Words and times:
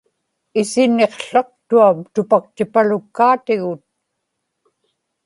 isiniqłaktuam 0.61 1.97
tupaktipalukkaatigut 2.13 3.81